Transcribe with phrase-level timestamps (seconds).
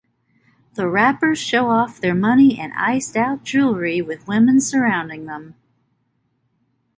[0.73, 5.53] The rappers show off their money and "iced out" jewelry with women surrounding them.